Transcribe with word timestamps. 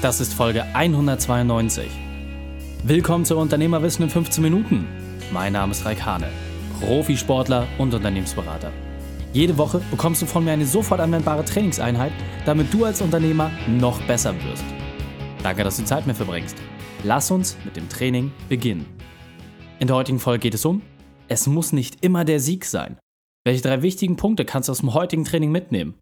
Das 0.00 0.20
ist 0.20 0.32
Folge 0.32 0.62
192. 0.76 1.90
Willkommen 2.84 3.24
zu 3.24 3.36
Unternehmerwissen 3.36 4.04
in 4.04 4.10
15 4.10 4.40
Minuten. 4.44 4.86
Mein 5.32 5.54
Name 5.54 5.72
ist 5.72 5.84
Raik 5.84 6.06
Hane, 6.06 6.30
Profisportler 6.78 7.66
und 7.78 7.92
Unternehmensberater. 7.92 8.70
Jede 9.32 9.58
Woche 9.58 9.80
bekommst 9.90 10.22
du 10.22 10.26
von 10.26 10.44
mir 10.44 10.52
eine 10.52 10.66
sofort 10.66 11.00
anwendbare 11.00 11.44
Trainingseinheit, 11.44 12.12
damit 12.46 12.72
du 12.72 12.84
als 12.84 13.02
Unternehmer 13.02 13.50
noch 13.66 14.00
besser 14.02 14.36
wirst. 14.44 14.62
Danke, 15.42 15.64
dass 15.64 15.78
du 15.78 15.84
Zeit 15.84 16.06
mit 16.06 16.16
verbringst. 16.16 16.56
Lass 17.02 17.32
uns 17.32 17.56
mit 17.64 17.74
dem 17.74 17.88
Training 17.88 18.30
beginnen. 18.48 18.86
In 19.80 19.88
der 19.88 19.96
heutigen 19.96 20.20
Folge 20.20 20.42
geht 20.42 20.54
es 20.54 20.64
um, 20.64 20.80
es 21.26 21.48
muss 21.48 21.72
nicht 21.72 22.04
immer 22.04 22.24
der 22.24 22.38
Sieg 22.38 22.64
sein. 22.66 23.00
Welche 23.44 23.62
drei 23.62 23.82
wichtigen 23.82 24.14
Punkte 24.14 24.44
kannst 24.44 24.68
du 24.68 24.70
aus 24.70 24.78
dem 24.78 24.94
heutigen 24.94 25.24
Training 25.24 25.50
mitnehmen? 25.50 25.98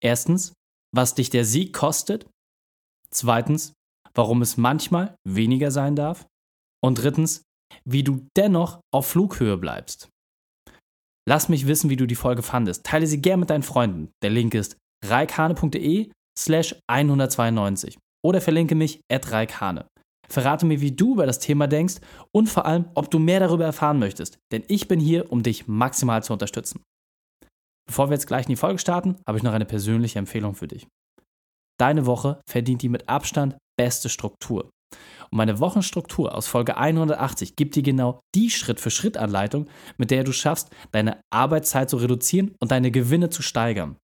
Erstens, 0.00 0.52
was 0.94 1.16
dich 1.16 1.30
der 1.30 1.44
Sieg 1.44 1.72
kostet. 1.72 2.26
Zweitens, 3.12 3.72
warum 4.14 4.42
es 4.42 4.56
manchmal 4.56 5.16
weniger 5.26 5.70
sein 5.70 5.96
darf. 5.96 6.26
Und 6.82 7.02
drittens, 7.02 7.42
wie 7.84 8.02
du 8.02 8.26
dennoch 8.36 8.80
auf 8.92 9.06
Flughöhe 9.06 9.56
bleibst. 9.56 10.08
Lass 11.28 11.48
mich 11.48 11.66
wissen, 11.66 11.90
wie 11.90 11.96
du 11.96 12.06
die 12.06 12.14
Folge 12.14 12.42
fandest. 12.42 12.84
Teile 12.84 13.06
sie 13.06 13.20
gern 13.20 13.40
mit 13.40 13.50
deinen 13.50 13.62
Freunden. 13.62 14.10
Der 14.22 14.30
Link 14.30 14.54
ist 14.54 14.76
reikane.de 15.04 16.10
slash 16.38 16.74
192 16.88 17.98
oder 18.24 18.40
verlinke 18.40 18.74
mich 18.74 19.00
at 19.10 19.30
reikane. 19.30 19.86
Verrate 20.28 20.64
mir, 20.64 20.80
wie 20.80 20.92
du 20.92 21.14
über 21.14 21.26
das 21.26 21.40
Thema 21.40 21.66
denkst 21.66 21.96
und 22.32 22.48
vor 22.48 22.64
allem, 22.64 22.86
ob 22.94 23.10
du 23.10 23.18
mehr 23.18 23.40
darüber 23.40 23.64
erfahren 23.64 23.98
möchtest, 23.98 24.38
denn 24.52 24.62
ich 24.68 24.86
bin 24.86 25.00
hier, 25.00 25.32
um 25.32 25.42
dich 25.42 25.66
maximal 25.66 26.22
zu 26.22 26.32
unterstützen. 26.32 26.82
Bevor 27.86 28.08
wir 28.08 28.14
jetzt 28.14 28.28
gleich 28.28 28.46
in 28.46 28.50
die 28.50 28.56
Folge 28.56 28.78
starten, 28.78 29.16
habe 29.26 29.38
ich 29.38 29.42
noch 29.42 29.52
eine 29.52 29.64
persönliche 29.64 30.20
Empfehlung 30.20 30.54
für 30.54 30.68
dich. 30.68 30.86
Deine 31.80 32.04
Woche 32.04 32.42
verdient 32.46 32.82
die 32.82 32.90
mit 32.90 33.08
Abstand 33.08 33.56
beste 33.78 34.10
Struktur. 34.10 34.70
Und 35.30 35.38
meine 35.38 35.60
Wochenstruktur 35.60 36.34
aus 36.34 36.46
Folge 36.46 36.76
180 36.76 37.56
gibt 37.56 37.74
dir 37.74 37.82
genau 37.82 38.20
die 38.34 38.50
Schritt-für-Schritt-Anleitung, 38.50 39.66
mit 39.96 40.10
der 40.10 40.24
du 40.24 40.32
schaffst, 40.32 40.68
deine 40.92 41.22
Arbeitszeit 41.32 41.88
zu 41.88 41.96
reduzieren 41.96 42.54
und 42.60 42.70
deine 42.70 42.90
Gewinne 42.90 43.30
zu 43.30 43.40
steigern. 43.40 43.96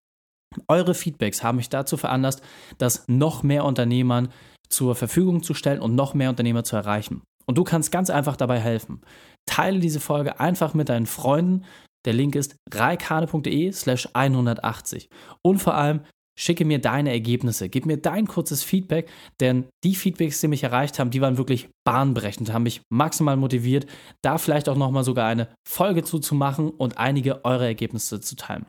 Eure 0.69 0.95
Feedbacks 0.95 1.43
haben 1.43 1.57
mich 1.57 1.69
dazu 1.69 1.99
veranlasst, 1.99 2.41
das 2.79 3.05
noch 3.09 3.43
mehr 3.43 3.65
Unternehmern 3.65 4.29
zur 4.71 4.95
Verfügung 4.95 5.43
zu 5.43 5.53
stellen 5.53 5.81
und 5.81 5.95
noch 5.95 6.15
mehr 6.15 6.31
Unternehmer 6.31 6.65
zu 6.65 6.77
erreichen. 6.77 7.23
Und 7.45 7.59
du 7.59 7.65
kannst 7.65 7.93
ganz 7.93 8.09
einfach 8.09 8.37
dabei 8.37 8.59
helfen. 8.59 9.03
Teile 9.45 9.81
diese 9.81 10.01
Folge 10.01 10.41
einfach 10.41 10.73
mit 10.73 10.89
deinen 10.89 11.07
Freunden. 11.07 11.65
Der 12.07 12.15
Link 12.15 12.37
ist 12.37 12.57
reikane.de 12.73 13.71
slash 13.73 14.09
180. 14.15 15.09
Und 15.43 15.59
vor 15.59 15.75
allem 15.75 16.01
schicke 16.39 16.65
mir 16.65 16.81
deine 16.81 17.11
Ergebnisse, 17.11 17.69
gib 17.69 17.87
mir 17.87 17.97
dein 17.97 18.27
kurzes 18.27 18.63
Feedback, 18.63 19.09
denn 19.41 19.67
die 19.85 19.95
Feedbacks, 19.95 20.41
die 20.41 20.49
mich 20.49 20.63
erreicht 20.63 20.99
haben, 20.99 21.11
die 21.11 21.21
waren 21.21 21.39
wirklich 21.39 21.69
bahnbrechend, 21.85 22.53
haben 22.53 22.65
mich 22.65 22.83
maximal 22.93 23.37
motiviert, 23.37 23.87
da 24.23 24.39
vielleicht 24.39 24.69
auch 24.69 24.77
nochmal 24.77 25.05
sogar 25.05 25.29
eine 25.29 25.49
Folge 25.67 26.05
zuzumachen 26.05 26.71
und 26.71 26.99
einige 26.99 27.45
eurer 27.45 27.67
Ergebnisse 27.67 28.21
zu 28.21 28.37
teilen. 28.37 28.67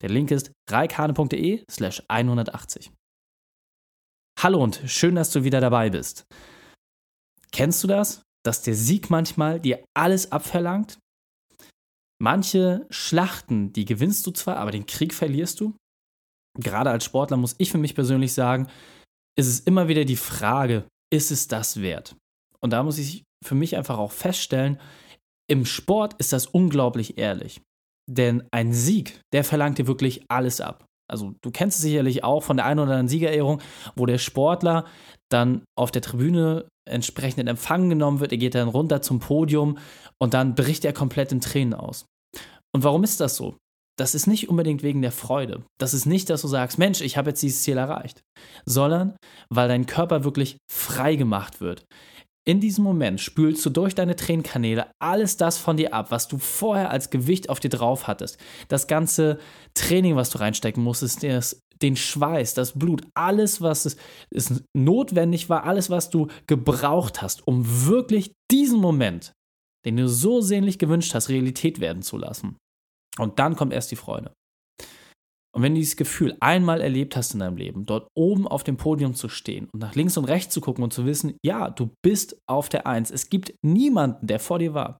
Der 0.00 0.10
Link 0.10 0.30
ist 0.30 0.52
reikane.de 0.70 1.64
slash 1.68 2.02
180. 2.08 2.92
Hallo 4.40 4.62
und 4.62 4.80
schön, 4.86 5.16
dass 5.16 5.32
du 5.32 5.42
wieder 5.42 5.60
dabei 5.60 5.90
bist. 5.90 6.24
Kennst 7.50 7.82
du 7.82 7.88
das, 7.88 8.22
dass 8.44 8.62
der 8.62 8.74
Sieg 8.74 9.10
manchmal 9.10 9.58
dir 9.58 9.82
alles 9.96 10.30
abverlangt? 10.30 10.98
Manche 12.20 12.86
Schlachten, 12.90 13.72
die 13.72 13.84
gewinnst 13.84 14.26
du 14.26 14.30
zwar, 14.30 14.56
aber 14.58 14.70
den 14.70 14.86
Krieg 14.86 15.14
verlierst 15.14 15.60
du. 15.60 15.74
Gerade 16.58 16.90
als 16.90 17.04
Sportler 17.04 17.36
muss 17.36 17.54
ich 17.58 17.70
für 17.70 17.78
mich 17.78 17.94
persönlich 17.94 18.32
sagen, 18.32 18.68
ist 19.36 19.46
es 19.46 19.60
immer 19.60 19.88
wieder 19.88 20.04
die 20.04 20.16
Frage, 20.16 20.84
ist 21.12 21.30
es 21.30 21.48
das 21.48 21.80
wert? 21.80 22.16
Und 22.60 22.72
da 22.72 22.82
muss 22.82 22.98
ich 22.98 23.24
für 23.44 23.54
mich 23.54 23.76
einfach 23.76 23.98
auch 23.98 24.12
feststellen, 24.12 24.80
im 25.48 25.64
Sport 25.64 26.14
ist 26.14 26.32
das 26.32 26.46
unglaublich 26.46 27.18
ehrlich. 27.18 27.60
Denn 28.10 28.46
ein 28.50 28.72
Sieg, 28.72 29.20
der 29.32 29.44
verlangt 29.44 29.78
dir 29.78 29.86
wirklich 29.86 30.24
alles 30.28 30.60
ab. 30.60 30.84
Also 31.10 31.34
du 31.40 31.50
kennst 31.50 31.78
es 31.78 31.82
sicherlich 31.82 32.22
auch 32.24 32.42
von 32.42 32.56
der 32.58 32.66
einen 32.66 32.80
oder 32.80 32.90
anderen 32.90 33.08
Siegerehrung, 33.08 33.62
wo 33.96 34.04
der 34.06 34.18
Sportler 34.18 34.84
dann 35.30 35.64
auf 35.76 35.90
der 35.90 36.02
Tribüne 36.02 36.68
entsprechend 36.88 37.40
in 37.40 37.46
Empfang 37.46 37.88
genommen 37.88 38.20
wird, 38.20 38.32
er 38.32 38.38
geht 38.38 38.54
dann 38.54 38.68
runter 38.68 39.02
zum 39.02 39.20
Podium 39.20 39.78
und 40.18 40.34
dann 40.34 40.54
bricht 40.54 40.84
er 40.84 40.92
komplett 40.92 41.32
in 41.32 41.40
Tränen 41.40 41.74
aus. 41.74 42.06
Und 42.74 42.84
warum 42.84 43.04
ist 43.04 43.20
das 43.20 43.36
so? 43.36 43.56
Das 43.98 44.14
ist 44.14 44.28
nicht 44.28 44.48
unbedingt 44.48 44.84
wegen 44.84 45.02
der 45.02 45.10
Freude. 45.10 45.64
Das 45.78 45.92
ist 45.92 46.06
nicht, 46.06 46.30
dass 46.30 46.42
du 46.42 46.48
sagst, 46.48 46.78
Mensch, 46.78 47.00
ich 47.00 47.16
habe 47.16 47.30
jetzt 47.30 47.42
dieses 47.42 47.62
Ziel 47.62 47.76
erreicht, 47.76 48.22
sondern 48.64 49.16
weil 49.50 49.66
dein 49.66 49.86
Körper 49.86 50.22
wirklich 50.22 50.56
frei 50.70 51.16
gemacht 51.16 51.60
wird. 51.60 51.84
In 52.46 52.60
diesem 52.60 52.84
Moment 52.84 53.20
spülst 53.20 53.66
du 53.66 53.70
durch 53.70 53.94
deine 53.94 54.16
Tränenkanäle 54.16 54.86
alles 55.02 55.36
das 55.36 55.58
von 55.58 55.76
dir 55.76 55.92
ab, 55.92 56.10
was 56.10 56.28
du 56.28 56.38
vorher 56.38 56.90
als 56.90 57.10
Gewicht 57.10 57.50
auf 57.50 57.60
dir 57.60 57.68
drauf 57.70 58.06
hattest. 58.06 58.38
Das 58.68 58.86
ganze 58.86 59.38
Training, 59.74 60.16
was 60.16 60.30
du 60.30 60.38
reinstecken 60.38 60.82
musstest, 60.82 61.24
das, 61.24 61.60
den 61.82 61.96
Schweiß, 61.96 62.54
das 62.54 62.78
Blut, 62.78 63.02
alles, 63.14 63.60
was 63.60 63.84
es, 63.84 63.96
es 64.30 64.62
notwendig 64.74 65.50
war, 65.50 65.64
alles, 65.64 65.90
was 65.90 66.08
du 66.08 66.28
gebraucht 66.46 67.20
hast, 67.20 67.46
um 67.46 67.86
wirklich 67.86 68.32
diesen 68.50 68.80
Moment, 68.80 69.32
den 69.84 69.96
du 69.96 70.08
so 70.08 70.40
sehnlich 70.40 70.78
gewünscht 70.78 71.14
hast, 71.14 71.28
Realität 71.28 71.80
werden 71.80 72.02
zu 72.02 72.16
lassen. 72.16 72.56
Und 73.18 73.38
dann 73.38 73.56
kommt 73.56 73.72
erst 73.72 73.90
die 73.90 73.96
Freude. 73.96 74.32
Und 75.54 75.62
wenn 75.62 75.74
du 75.74 75.80
dieses 75.80 75.96
Gefühl 75.96 76.36
einmal 76.40 76.80
erlebt 76.80 77.16
hast 77.16 77.32
in 77.32 77.40
deinem 77.40 77.56
Leben, 77.56 77.86
dort 77.86 78.08
oben 78.14 78.46
auf 78.46 78.64
dem 78.64 78.76
Podium 78.76 79.14
zu 79.14 79.28
stehen 79.28 79.68
und 79.72 79.80
nach 79.80 79.94
links 79.94 80.16
und 80.16 80.26
rechts 80.26 80.52
zu 80.52 80.60
gucken 80.60 80.84
und 80.84 80.92
zu 80.92 81.06
wissen, 81.06 81.36
ja, 81.44 81.70
du 81.70 81.90
bist 82.04 82.38
auf 82.46 82.68
der 82.68 82.86
Eins, 82.86 83.10
es 83.10 83.30
gibt 83.30 83.54
niemanden, 83.64 84.26
der 84.26 84.40
vor 84.40 84.58
dir 84.58 84.74
war, 84.74 84.98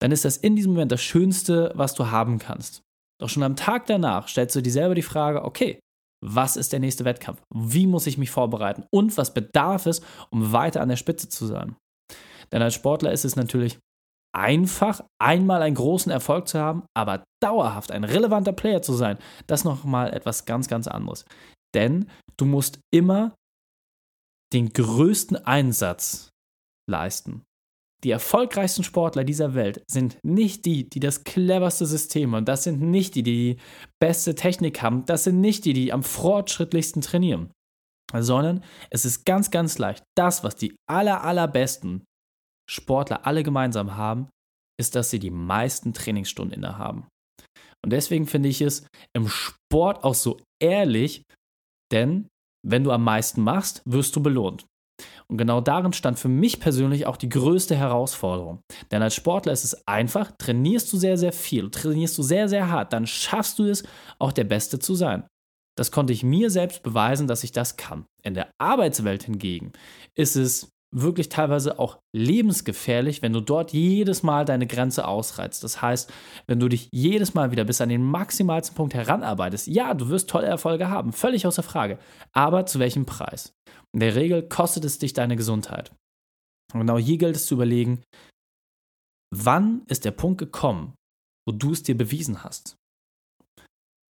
dann 0.00 0.10
ist 0.10 0.24
das 0.24 0.36
in 0.36 0.56
diesem 0.56 0.72
Moment 0.72 0.90
das 0.90 1.02
Schönste, 1.02 1.70
was 1.74 1.94
du 1.94 2.10
haben 2.10 2.38
kannst. 2.38 2.82
Doch 3.20 3.28
schon 3.28 3.44
am 3.44 3.54
Tag 3.54 3.86
danach 3.86 4.26
stellst 4.26 4.56
du 4.56 4.62
dir 4.62 4.72
selber 4.72 4.96
die 4.96 5.02
Frage, 5.02 5.44
okay, 5.44 5.78
was 6.24 6.56
ist 6.56 6.72
der 6.72 6.80
nächste 6.80 7.04
Wettkampf? 7.04 7.42
Wie 7.54 7.86
muss 7.86 8.06
ich 8.06 8.18
mich 8.18 8.30
vorbereiten? 8.30 8.84
Und 8.90 9.16
was 9.16 9.34
bedarf 9.34 9.86
es, 9.86 10.00
um 10.30 10.52
weiter 10.52 10.80
an 10.80 10.88
der 10.88 10.96
Spitze 10.96 11.28
zu 11.28 11.46
sein? 11.46 11.76
Denn 12.50 12.62
als 12.62 12.74
Sportler 12.74 13.12
ist 13.12 13.24
es 13.24 13.36
natürlich 13.36 13.78
einfach, 14.34 15.02
einmal 15.20 15.62
einen 15.62 15.74
großen 15.74 16.10
Erfolg 16.10 16.48
zu 16.48 16.58
haben, 16.58 16.84
aber 16.94 17.24
dauerhaft 17.42 17.92
ein 17.92 18.04
relevanter 18.04 18.52
Player 18.52 18.82
zu 18.82 18.94
sein, 18.94 19.18
das 19.46 19.60
ist 19.60 19.64
nochmal 19.64 20.12
etwas 20.12 20.44
ganz, 20.44 20.68
ganz 20.68 20.88
anderes. 20.88 21.24
Denn 21.74 22.08
du 22.36 22.44
musst 22.44 22.80
immer 22.92 23.34
den 24.52 24.72
größten 24.72 25.36
Einsatz 25.46 26.30
leisten. 26.88 27.42
Die 28.04 28.10
erfolgreichsten 28.10 28.82
Sportler 28.82 29.22
dieser 29.22 29.54
Welt 29.54 29.82
sind 29.88 30.18
nicht 30.24 30.64
die, 30.66 30.88
die 30.88 30.98
das 30.98 31.22
cleverste 31.22 31.86
System 31.86 32.34
haben. 32.34 32.44
Das 32.44 32.64
sind 32.64 32.80
nicht 32.80 33.14
die, 33.14 33.22
die 33.22 33.54
die 33.54 33.60
beste 34.00 34.34
Technik 34.34 34.82
haben. 34.82 35.06
Das 35.06 35.24
sind 35.24 35.40
nicht 35.40 35.64
die, 35.64 35.72
die 35.72 35.92
am 35.92 36.02
fortschrittlichsten 36.02 37.00
trainieren. 37.00 37.52
Sondern 38.12 38.64
es 38.90 39.04
ist 39.04 39.24
ganz, 39.24 39.50
ganz 39.50 39.78
leicht. 39.78 40.02
Das, 40.16 40.42
was 40.42 40.56
die 40.56 40.74
aller, 40.90 41.22
allerbesten 41.22 42.04
Sportler 42.68 43.26
alle 43.26 43.42
gemeinsam 43.42 43.96
haben, 43.96 44.28
ist, 44.78 44.94
dass 44.94 45.10
sie 45.10 45.18
die 45.18 45.30
meisten 45.30 45.92
Trainingsstunden 45.92 46.56
innehaben. 46.56 47.06
Und 47.84 47.90
deswegen 47.92 48.26
finde 48.26 48.48
ich 48.48 48.60
es 48.60 48.86
im 49.14 49.28
Sport 49.28 50.04
auch 50.04 50.14
so 50.14 50.38
ehrlich, 50.60 51.22
denn 51.92 52.28
wenn 52.64 52.84
du 52.84 52.92
am 52.92 53.04
meisten 53.04 53.42
machst, 53.42 53.82
wirst 53.84 54.14
du 54.16 54.22
belohnt. 54.22 54.64
Und 55.28 55.38
genau 55.38 55.60
darin 55.60 55.92
stand 55.92 56.18
für 56.18 56.28
mich 56.28 56.60
persönlich 56.60 57.06
auch 57.06 57.16
die 57.16 57.28
größte 57.28 57.74
Herausforderung. 57.74 58.60
Denn 58.90 59.02
als 59.02 59.14
Sportler 59.14 59.52
ist 59.52 59.64
es 59.64 59.86
einfach, 59.86 60.30
trainierst 60.38 60.92
du 60.92 60.96
sehr, 60.96 61.16
sehr 61.16 61.32
viel, 61.32 61.70
trainierst 61.70 62.16
du 62.18 62.22
sehr, 62.22 62.48
sehr 62.48 62.70
hart, 62.70 62.92
dann 62.92 63.06
schaffst 63.06 63.58
du 63.58 63.64
es, 63.64 63.82
auch 64.18 64.32
der 64.32 64.44
Beste 64.44 64.78
zu 64.78 64.94
sein. 64.94 65.26
Das 65.76 65.90
konnte 65.90 66.12
ich 66.12 66.22
mir 66.22 66.50
selbst 66.50 66.82
beweisen, 66.82 67.26
dass 67.26 67.44
ich 67.44 67.52
das 67.52 67.76
kann. 67.76 68.04
In 68.22 68.34
der 68.34 68.50
Arbeitswelt 68.60 69.24
hingegen 69.24 69.72
ist 70.14 70.36
es 70.36 70.68
wirklich 70.94 71.28
teilweise 71.28 71.78
auch 71.78 71.98
lebensgefährlich, 72.14 73.22
wenn 73.22 73.32
du 73.32 73.40
dort 73.40 73.72
jedes 73.72 74.22
Mal 74.22 74.44
deine 74.44 74.66
Grenze 74.66 75.08
ausreizt. 75.08 75.64
Das 75.64 75.80
heißt, 75.80 76.12
wenn 76.46 76.60
du 76.60 76.68
dich 76.68 76.88
jedes 76.92 77.34
Mal 77.34 77.50
wieder 77.50 77.64
bis 77.64 77.80
an 77.80 77.88
den 77.88 78.04
maximalsten 78.04 78.76
Punkt 78.76 78.94
heranarbeitest, 78.94 79.66
ja, 79.66 79.94
du 79.94 80.08
wirst 80.08 80.28
tolle 80.28 80.46
Erfolge 80.46 80.88
haben, 80.88 81.12
völlig 81.12 81.46
außer 81.46 81.62
Frage. 81.62 81.98
Aber 82.32 82.66
zu 82.66 82.78
welchem 82.78 83.06
Preis? 83.06 83.54
In 83.92 84.00
der 84.00 84.14
Regel 84.14 84.46
kostet 84.46 84.84
es 84.84 84.98
dich 84.98 85.12
deine 85.12 85.36
Gesundheit. 85.36 85.92
Und 86.72 86.80
genau 86.80 86.98
hier 86.98 87.18
gilt 87.18 87.36
es 87.36 87.46
zu 87.46 87.54
überlegen, 87.54 88.02
wann 89.34 89.82
ist 89.88 90.04
der 90.04 90.10
Punkt 90.12 90.38
gekommen, 90.38 90.94
wo 91.46 91.52
du 91.52 91.72
es 91.72 91.82
dir 91.82 91.96
bewiesen 91.96 92.44
hast? 92.44 92.76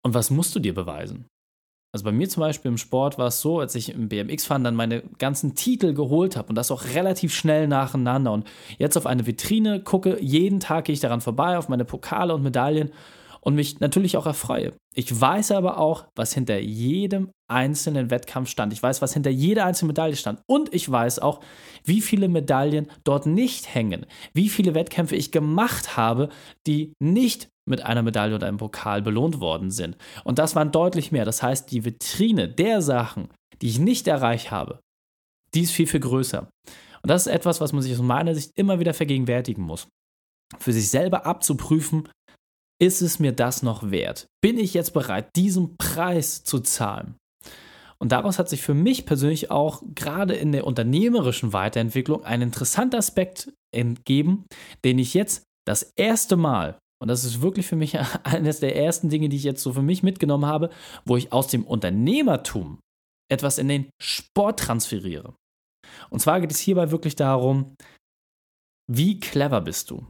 Und 0.02 0.14
was 0.14 0.30
musst 0.30 0.54
du 0.54 0.60
dir 0.60 0.74
beweisen? 0.74 1.26
Also 1.92 2.04
bei 2.04 2.12
mir 2.12 2.28
zum 2.28 2.42
Beispiel 2.42 2.70
im 2.70 2.78
Sport 2.78 3.18
war 3.18 3.26
es 3.26 3.40
so, 3.40 3.58
als 3.58 3.74
ich 3.74 3.92
im 3.92 4.08
BMX-Fahren 4.08 4.62
dann 4.62 4.76
meine 4.76 5.02
ganzen 5.18 5.56
Titel 5.56 5.92
geholt 5.92 6.36
habe 6.36 6.48
und 6.48 6.54
das 6.54 6.70
auch 6.70 6.84
relativ 6.94 7.34
schnell 7.34 7.66
nacheinander. 7.66 8.32
Und 8.32 8.46
jetzt 8.78 8.96
auf 8.96 9.06
eine 9.06 9.26
Vitrine 9.26 9.80
gucke, 9.80 10.18
jeden 10.20 10.60
Tag 10.60 10.84
gehe 10.84 10.92
ich 10.92 11.00
daran 11.00 11.20
vorbei, 11.20 11.58
auf 11.58 11.68
meine 11.68 11.84
Pokale 11.84 12.32
und 12.34 12.44
Medaillen 12.44 12.92
und 13.40 13.54
mich 13.54 13.80
natürlich 13.80 14.16
auch 14.16 14.26
erfreue. 14.26 14.72
Ich 14.94 15.18
weiß 15.18 15.52
aber 15.52 15.78
auch, 15.78 16.06
was 16.16 16.34
hinter 16.34 16.58
jedem 16.58 17.30
einzelnen 17.48 18.10
Wettkampf 18.10 18.48
stand. 18.48 18.72
Ich 18.72 18.82
weiß, 18.82 19.02
was 19.02 19.14
hinter 19.14 19.30
jeder 19.30 19.64
einzelnen 19.64 19.88
Medaille 19.88 20.16
stand. 20.16 20.40
Und 20.46 20.72
ich 20.74 20.90
weiß 20.90 21.20
auch, 21.20 21.40
wie 21.84 22.00
viele 22.00 22.28
Medaillen 22.28 22.90
dort 23.04 23.26
nicht 23.26 23.74
hängen. 23.74 24.06
Wie 24.34 24.48
viele 24.48 24.74
Wettkämpfe 24.74 25.16
ich 25.16 25.32
gemacht 25.32 25.96
habe, 25.96 26.28
die 26.66 26.92
nicht 27.00 27.48
mit 27.68 27.82
einer 27.84 28.02
Medaille 28.02 28.34
oder 28.34 28.46
einem 28.46 28.58
Pokal 28.58 29.02
belohnt 29.02 29.40
worden 29.40 29.70
sind. 29.70 29.96
Und 30.24 30.38
das 30.38 30.56
waren 30.56 30.72
deutlich 30.72 31.12
mehr. 31.12 31.24
Das 31.24 31.42
heißt, 31.42 31.70
die 31.70 31.84
Vitrine 31.84 32.48
der 32.48 32.82
Sachen, 32.82 33.28
die 33.62 33.68
ich 33.68 33.78
nicht 33.78 34.08
erreicht 34.08 34.50
habe, 34.50 34.80
die 35.54 35.62
ist 35.62 35.72
viel, 35.72 35.86
viel 35.86 36.00
größer. 36.00 36.48
Und 37.02 37.10
das 37.10 37.26
ist 37.26 37.32
etwas, 37.32 37.60
was 37.60 37.72
man 37.72 37.82
sich 37.82 37.92
aus 37.92 38.02
meiner 38.02 38.34
Sicht 38.34 38.50
immer 38.56 38.78
wieder 38.78 38.94
vergegenwärtigen 38.94 39.64
muss. 39.64 39.88
Für 40.58 40.72
sich 40.72 40.88
selber 40.88 41.26
abzuprüfen, 41.26 42.08
ist 42.80 43.02
es 43.02 43.18
mir 43.18 43.32
das 43.32 43.62
noch 43.62 43.90
wert? 43.90 44.26
Bin 44.42 44.58
ich 44.58 44.74
jetzt 44.74 44.92
bereit, 44.92 45.36
diesen 45.36 45.76
Preis 45.76 46.42
zu 46.44 46.60
zahlen? 46.60 47.16
Und 48.02 48.12
daraus 48.12 48.38
hat 48.38 48.48
sich 48.48 48.62
für 48.62 48.74
mich 48.74 49.04
persönlich 49.04 49.50
auch 49.50 49.82
gerade 49.94 50.34
in 50.34 50.52
der 50.52 50.66
unternehmerischen 50.66 51.52
Weiterentwicklung 51.52 52.24
ein 52.24 52.40
interessanter 52.40 52.98
Aspekt 52.98 53.52
entgeben, 53.74 54.46
den 54.84 54.98
ich 54.98 55.12
jetzt 55.12 55.44
das 55.66 55.92
erste 55.96 56.36
Mal, 56.36 56.78
und 57.02 57.08
das 57.08 57.24
ist 57.24 57.42
wirklich 57.42 57.66
für 57.66 57.76
mich 57.76 57.98
eines 58.24 58.60
der 58.60 58.76
ersten 58.76 59.10
Dinge, 59.10 59.28
die 59.28 59.36
ich 59.36 59.44
jetzt 59.44 59.62
so 59.62 59.74
für 59.74 59.82
mich 59.82 60.02
mitgenommen 60.02 60.46
habe, 60.46 60.70
wo 61.04 61.16
ich 61.16 61.32
aus 61.32 61.48
dem 61.48 61.64
Unternehmertum 61.64 62.80
etwas 63.30 63.58
in 63.58 63.68
den 63.68 63.90
Sport 64.02 64.60
transferiere. 64.60 65.34
Und 66.08 66.20
zwar 66.20 66.40
geht 66.40 66.50
es 66.50 66.58
hierbei 66.58 66.90
wirklich 66.90 67.16
darum, 67.16 67.74
wie 68.90 69.20
clever 69.20 69.60
bist 69.60 69.90
du? 69.90 70.06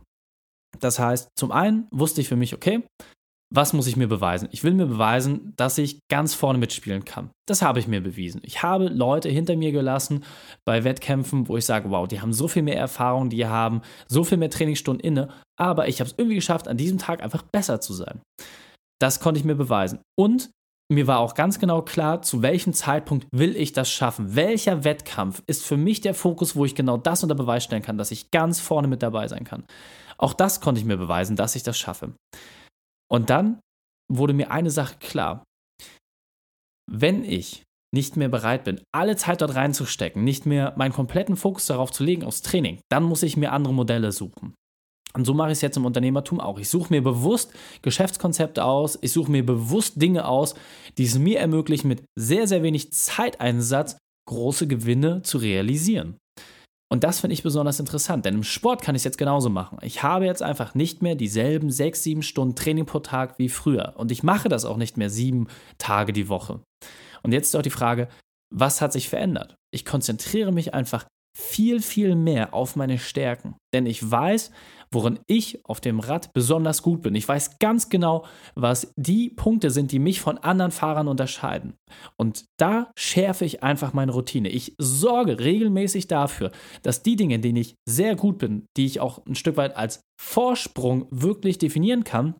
Das 0.79 0.99
heißt, 0.99 1.31
zum 1.37 1.53
einen 1.53 1.89
wusste 1.91 2.21
ich 2.21 2.29
für 2.29 2.37
mich, 2.37 2.55
okay, 2.55 2.83
was 3.53 3.73
muss 3.73 3.89
ich 3.89 3.97
mir 3.97 4.07
beweisen? 4.07 4.49
Ich 4.53 4.63
will 4.63 4.75
mir 4.75 4.87
beweisen, 4.87 5.53
dass 5.57 5.77
ich 5.77 5.99
ganz 6.09 6.35
vorne 6.35 6.59
mitspielen 6.59 7.05
kann. 7.05 7.31
Das 7.49 7.63
habe 7.63 7.81
ich 7.81 7.89
mir 7.89 8.01
bewiesen. 8.01 8.41
Ich 8.45 8.63
habe 8.63 8.87
Leute 8.87 9.29
hinter 9.29 9.57
mir 9.57 9.73
gelassen 9.73 10.25
bei 10.65 10.85
Wettkämpfen, 10.85 11.49
wo 11.49 11.57
ich 11.57 11.67
sage, 11.67 11.91
wow, 11.91 12.07
die 12.07 12.21
haben 12.21 12.33
so 12.33 12.47
viel 12.47 12.63
mehr 12.63 12.79
Erfahrung, 12.79 13.29
die 13.29 13.47
haben 13.47 13.83
so 14.07 14.23
viel 14.23 14.39
mehr 14.39 14.51
Trainingsstunden 14.51 15.05
inne, 15.05 15.31
aber 15.59 15.89
ich 15.89 16.01
habe 16.01 16.09
es 16.09 16.15
irgendwie 16.17 16.37
geschafft, 16.37 16.69
an 16.69 16.77
diesem 16.77 16.99
Tag 16.99 17.23
einfach 17.23 17.43
besser 17.43 17.81
zu 17.81 17.93
sein. 17.93 18.21
Das 19.01 19.19
konnte 19.19 19.41
ich 19.41 19.45
mir 19.45 19.57
beweisen. 19.57 20.01
Und 20.17 20.51
mir 20.91 21.07
war 21.07 21.21
auch 21.21 21.35
ganz 21.35 21.59
genau 21.59 21.83
klar, 21.83 22.21
zu 22.23 22.43
welchem 22.43 22.73
Zeitpunkt 22.73 23.27
will 23.31 23.57
ich 23.57 23.73
das 23.73 23.91
schaffen. 23.91 24.35
Welcher 24.35 24.85
Wettkampf 24.85 25.43
ist 25.47 25.65
für 25.65 25.77
mich 25.77 26.01
der 26.01 26.15
Fokus, 26.15 26.57
wo 26.57 26.65
ich 26.65 26.75
genau 26.75 26.97
das 26.97 27.23
unter 27.23 27.37
Beweis 27.37 27.65
stellen 27.65 27.83
kann, 27.83 27.97
dass 27.97 28.11
ich 28.11 28.31
ganz 28.31 28.61
vorne 28.61 28.89
mit 28.89 29.03
dabei 29.03 29.29
sein 29.29 29.45
kann. 29.45 29.65
Auch 30.19 30.35
das 30.35 30.61
konnte 30.61 30.81
ich 30.81 30.87
mir 30.87 30.97
beweisen, 30.97 31.37
dass 31.37 31.55
ich 31.55 31.63
das 31.63 31.79
schaffe. 31.79 32.13
Und 33.09 33.31
dann 33.31 33.61
wurde 34.11 34.33
mir 34.33 34.51
eine 34.51 34.71
Sache 34.71 34.97
klar. 34.99 35.45
Wenn 36.91 37.25
ich 37.25 37.63
nicht 37.95 38.17
mehr 38.17 38.29
bereit 38.29 38.65
bin, 38.65 38.81
alle 38.93 39.17
Zeit 39.17 39.41
dort 39.41 39.55
reinzustecken, 39.55 40.25
nicht 40.25 40.45
mehr 40.45 40.75
meinen 40.77 40.93
kompletten 40.93 41.37
Fokus 41.37 41.67
darauf 41.67 41.93
zu 41.93 42.05
legen, 42.05 42.25
aufs 42.25 42.43
Training, 42.43 42.81
dann 42.91 43.05
muss 43.05 43.23
ich 43.23 43.37
mir 43.37 43.53
andere 43.53 43.75
Modelle 43.75 44.13
suchen. 44.13 44.55
Und 45.15 45.25
so 45.25 45.35
mache 45.35 45.49
ich 45.49 45.59
es 45.59 45.63
jetzt 45.63 45.77
im 45.77 45.87
Unternehmertum 45.87 46.41
auch. 46.41 46.59
Ich 46.59 46.69
suche 46.69 46.93
mir 46.93 47.03
bewusst 47.03 47.53
Geschäftskonzepte 47.83 48.65
aus, 48.65 48.99
ich 49.01 49.13
suche 49.13 49.31
mir 49.31 49.45
bewusst 49.45 50.01
Dinge 50.01 50.27
aus, 50.27 50.55
die 50.99 51.05
es 51.05 51.19
mir 51.19 51.41
ermöglichen, 51.41 51.89
mit 51.89 52.05
sehr, 52.17 52.47
sehr 52.47 52.63
wenig 52.63 52.93
Zeiteinsatz 52.93 53.97
große 54.29 54.69
Gewinne 54.69 55.23
zu 55.23 55.39
realisieren. 55.39 56.17
Und 56.93 57.05
das 57.05 57.21
finde 57.21 57.35
ich 57.35 57.45
besonders 57.45 57.79
interessant, 57.79 58.25
denn 58.25 58.35
im 58.35 58.43
Sport 58.43 58.83
kann 58.83 58.97
ich 58.97 59.01
es 59.01 59.05
jetzt 59.05 59.19
genauso 59.19 59.49
machen. 59.49 59.79
Ich 59.83 60.03
habe 60.03 60.27
jetzt 60.27 60.43
einfach 60.43 60.75
nicht 60.75 61.03
mehr 61.03 61.15
dieselben 61.15 61.71
sechs, 61.71 62.03
sieben 62.03 62.23
Stunden 62.23 62.57
Training 62.57 62.85
pro 62.85 62.99
Tag 62.99 63.39
wie 63.39 63.49
früher. 63.49 63.95
Und 63.97 64.11
ich 64.11 64.25
mache 64.25 64.49
das 64.49 64.65
auch 64.65 64.77
nicht 64.77 64.97
mehr 64.97 65.09
sieben 65.09 65.47
Tage 65.79 66.13
die 66.13 66.29
Woche. 66.29 66.61
Und 67.23 67.33
jetzt 67.33 67.47
ist 67.47 67.55
doch 67.55 67.63
die 67.63 67.71
Frage, 67.71 68.09
was 68.53 68.81
hat 68.81 68.93
sich 68.93 69.09
verändert? 69.09 69.55
Ich 69.73 69.85
konzentriere 69.85 70.51
mich 70.51 70.75
einfach 70.75 71.07
viel, 71.39 71.81
viel 71.81 72.17
mehr 72.17 72.55
auf 72.55 72.75
meine 72.75 72.99
Stärken. 72.99 73.55
Denn 73.73 73.87
ich 73.87 74.11
weiß, 74.11 74.51
worin 74.93 75.21
ich 75.27 75.65
auf 75.65 75.81
dem 75.81 76.01
Rad 76.01 76.33
besonders 76.33 76.83
gut 76.83 77.03
bin. 77.03 77.15
Ich 77.15 77.27
weiß 77.27 77.59
ganz 77.59 77.89
genau, 77.89 78.25
was 78.55 78.93
die 78.97 79.31
Punkte 79.31 79.71
sind, 79.71 79.93
die 79.93 79.99
mich 79.99 80.21
von 80.21 80.39
anderen 80.39 80.73
Fahrern 80.73 81.09
unterscheiden. 81.09 81.75
Und 82.17 82.45
da 82.59 82.91
schärfe 82.97 83.45
ich 83.45 83.63
einfach 83.63 83.93
meine 83.93 84.13
Routine. 84.13 84.49
Ich 84.49 84.75
sorge 84.79 85.39
regelmäßig 85.39 86.09
dafür, 86.09 86.51
dass 86.83 87.03
die 87.03 87.17
Dinge, 87.17 87.37
in 87.37 87.43
denen 87.43 87.57
ich 87.57 87.77
sehr 87.89 88.17
gut 88.17 88.39
bin, 88.39 88.67
die 88.77 88.87
ich 88.87 89.01
auch 89.01 89.25
ein 89.27 89.35
Stück 89.35 89.57
weit 89.57 89.77
als 89.77 90.01
Vorsprung 90.21 91.07
wirklich 91.11 91.59
definieren 91.59 92.05
kann, 92.05 92.35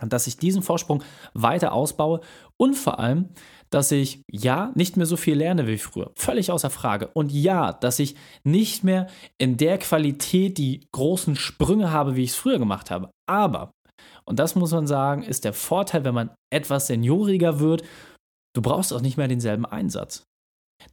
dass 0.00 0.26
ich 0.26 0.36
diesen 0.36 0.62
Vorsprung 0.62 1.02
weiter 1.34 1.72
ausbaue 1.72 2.20
und 2.56 2.74
vor 2.74 2.98
allem, 2.98 3.28
dass 3.70 3.90
ich 3.90 4.22
ja 4.30 4.72
nicht 4.74 4.96
mehr 4.96 5.06
so 5.06 5.16
viel 5.16 5.36
lerne 5.36 5.66
wie 5.66 5.78
früher. 5.78 6.12
Völlig 6.16 6.50
außer 6.50 6.70
Frage. 6.70 7.08
Und 7.14 7.32
ja, 7.32 7.72
dass 7.72 7.98
ich 7.98 8.16
nicht 8.44 8.84
mehr 8.84 9.08
in 9.38 9.56
der 9.56 9.78
Qualität 9.78 10.58
die 10.58 10.86
großen 10.92 11.36
Sprünge 11.36 11.90
habe, 11.90 12.16
wie 12.16 12.24
ich 12.24 12.30
es 12.30 12.36
früher 12.36 12.58
gemacht 12.58 12.90
habe. 12.90 13.10
Aber, 13.26 13.70
und 14.24 14.38
das 14.38 14.54
muss 14.54 14.72
man 14.72 14.86
sagen, 14.86 15.22
ist 15.22 15.44
der 15.44 15.54
Vorteil, 15.54 16.04
wenn 16.04 16.14
man 16.14 16.30
etwas 16.52 16.86
senioriger 16.86 17.60
wird, 17.60 17.82
du 18.54 18.62
brauchst 18.62 18.92
auch 18.92 19.00
nicht 19.00 19.16
mehr 19.16 19.28
denselben 19.28 19.64
Einsatz. 19.64 20.24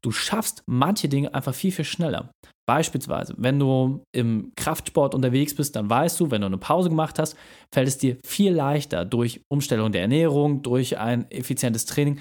Du 0.02 0.12
schaffst 0.12 0.64
manche 0.66 1.10
Dinge 1.10 1.34
einfach 1.34 1.54
viel, 1.54 1.72
viel 1.72 1.86
schneller. 1.86 2.32
Beispielsweise, 2.68 3.34
wenn 3.38 3.58
du 3.58 4.04
im 4.12 4.52
Kraftsport 4.56 5.16
unterwegs 5.16 5.56
bist, 5.56 5.76
dann 5.76 5.90
weißt 5.90 6.20
du, 6.20 6.30
wenn 6.30 6.42
du 6.42 6.48
eine 6.48 6.60
Pause 6.60 6.90
gemacht 6.90 7.18
hast, 7.18 7.36
fällt 7.74 7.88
es 7.88 7.98
dir 7.98 8.18
viel 8.24 8.54
leichter 8.54 9.06
durch 9.06 9.42
Umstellung 9.50 9.92
der 9.92 10.02
Ernährung, 10.02 10.62
durch 10.62 11.00
ein 11.00 11.30
effizientes 11.32 11.86
Training, 11.86 12.20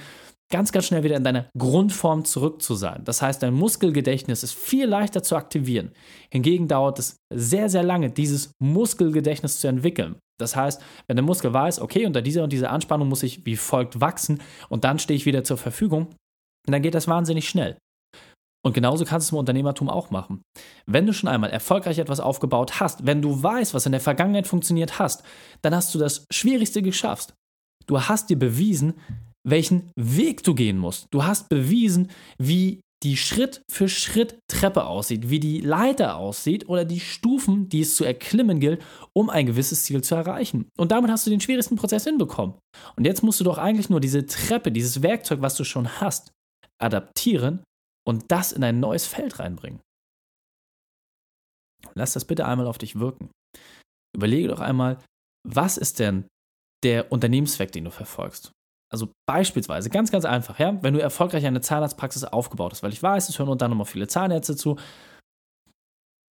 ganz, 0.50 0.72
ganz 0.72 0.86
schnell 0.86 1.02
wieder 1.02 1.16
in 1.16 1.24
deiner 1.24 1.50
Grundform 1.56 2.24
zurück 2.24 2.62
zu 2.62 2.74
sein. 2.74 3.02
Das 3.04 3.20
heißt, 3.20 3.42
dein 3.42 3.54
Muskelgedächtnis 3.54 4.42
ist 4.42 4.54
viel 4.54 4.86
leichter 4.86 5.22
zu 5.22 5.36
aktivieren. 5.36 5.92
Hingegen 6.30 6.68
dauert 6.68 6.98
es 6.98 7.16
sehr, 7.32 7.68
sehr 7.68 7.82
lange, 7.82 8.10
dieses 8.10 8.52
Muskelgedächtnis 8.58 9.60
zu 9.60 9.68
entwickeln. 9.68 10.16
Das 10.38 10.54
heißt, 10.54 10.80
wenn 11.08 11.16
der 11.16 11.24
Muskel 11.24 11.52
weiß, 11.52 11.80
okay, 11.80 12.06
unter 12.06 12.22
dieser 12.22 12.44
und 12.44 12.52
dieser 12.52 12.70
Anspannung 12.70 13.08
muss 13.08 13.24
ich 13.24 13.44
wie 13.44 13.56
folgt 13.56 14.00
wachsen 14.00 14.40
und 14.68 14.84
dann 14.84 14.98
stehe 14.98 15.16
ich 15.16 15.26
wieder 15.26 15.44
zur 15.44 15.58
Verfügung, 15.58 16.08
dann 16.72 16.82
geht 16.82 16.94
das 16.94 17.08
wahnsinnig 17.08 17.48
schnell. 17.48 17.76
Und 18.64 18.74
genauso 18.74 19.04
kannst 19.04 19.26
du 19.26 19.28
es 19.28 19.32
im 19.32 19.38
Unternehmertum 19.38 19.88
auch 19.88 20.10
machen. 20.10 20.42
Wenn 20.86 21.06
du 21.06 21.12
schon 21.12 21.28
einmal 21.28 21.50
erfolgreich 21.50 21.98
etwas 21.98 22.20
aufgebaut 22.20 22.80
hast, 22.80 23.06
wenn 23.06 23.22
du 23.22 23.42
weißt, 23.42 23.72
was 23.72 23.86
in 23.86 23.92
der 23.92 24.00
Vergangenheit 24.00 24.46
funktioniert 24.46 24.98
hast, 24.98 25.22
dann 25.62 25.74
hast 25.74 25.94
du 25.94 25.98
das 25.98 26.24
Schwierigste 26.32 26.82
geschafft. 26.82 27.34
Du 27.86 28.02
hast 28.02 28.30
dir 28.30 28.38
bewiesen, 28.38 28.94
welchen 29.46 29.90
Weg 29.96 30.42
du 30.42 30.54
gehen 30.54 30.78
musst. 30.78 31.06
Du 31.10 31.24
hast 31.24 31.48
bewiesen, 31.48 32.10
wie 32.38 32.80
die 33.04 33.16
Schritt 33.16 33.62
für 33.70 33.88
Schritt 33.88 34.40
Treppe 34.48 34.84
aussieht, 34.84 35.30
wie 35.30 35.38
die 35.38 35.60
Leiter 35.60 36.16
aussieht 36.16 36.68
oder 36.68 36.84
die 36.84 36.98
Stufen, 36.98 37.68
die 37.68 37.82
es 37.82 37.94
zu 37.94 38.04
erklimmen 38.04 38.58
gilt, 38.58 38.82
um 39.12 39.30
ein 39.30 39.46
gewisses 39.46 39.84
Ziel 39.84 40.02
zu 40.02 40.16
erreichen. 40.16 40.66
Und 40.76 40.90
damit 40.90 41.10
hast 41.10 41.24
du 41.24 41.30
den 41.30 41.40
schwierigsten 41.40 41.76
Prozess 41.76 42.04
hinbekommen. 42.04 42.56
Und 42.96 43.06
jetzt 43.06 43.22
musst 43.22 43.38
du 43.38 43.44
doch 43.44 43.56
eigentlich 43.56 43.88
nur 43.88 44.00
diese 44.00 44.26
Treppe, 44.26 44.72
dieses 44.72 45.02
Werkzeug, 45.02 45.40
was 45.40 45.54
du 45.54 45.62
schon 45.62 46.00
hast, 46.00 46.32
adaptieren 46.80 47.62
und 48.06 48.30
das 48.30 48.52
in 48.52 48.64
ein 48.64 48.80
neues 48.80 49.06
Feld 49.06 49.38
reinbringen. 49.38 49.80
Lass 51.94 52.12
das 52.12 52.24
bitte 52.24 52.46
einmal 52.46 52.66
auf 52.66 52.78
dich 52.78 52.98
wirken. 52.98 53.30
Überlege 54.14 54.48
doch 54.48 54.60
einmal, 54.60 54.98
was 55.46 55.76
ist 55.76 55.98
denn 55.98 56.26
der 56.82 57.12
Unternehmenszweck, 57.12 57.72
den 57.72 57.84
du 57.84 57.90
verfolgst? 57.90 58.52
Also 58.90 59.12
beispielsweise, 59.28 59.90
ganz, 59.90 60.10
ganz 60.10 60.24
einfach, 60.24 60.58
ja, 60.58 60.82
wenn 60.82 60.94
du 60.94 61.00
erfolgreich 61.00 61.44
eine 61.44 61.60
Zahnarztpraxis 61.60 62.24
aufgebaut 62.24 62.72
hast, 62.72 62.82
weil 62.82 62.92
ich 62.92 63.02
weiß, 63.02 63.28
es 63.28 63.38
hören 63.38 63.50
unter 63.50 63.66
anderem 63.66 63.82
auch 63.82 63.88
viele 63.88 64.08
Zahnärzte 64.08 64.56
zu, 64.56 64.76